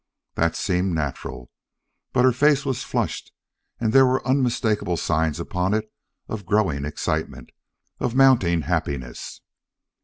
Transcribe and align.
That 0.33 0.55
seemed 0.55 0.95
natural. 0.95 1.51
But 2.11 2.25
her 2.25 2.31
face 2.31 2.65
was 2.65 2.81
flushed 2.81 3.31
and 3.79 3.93
there 3.93 4.03
were 4.07 4.27
unmistakable 4.27 4.97
signs 4.97 5.39
upon 5.39 5.75
it 5.75 5.93
of 6.27 6.47
growing 6.47 6.85
excitement, 6.85 7.51
of 7.99 8.15
mounting 8.15 8.61
happiness. 8.63 9.41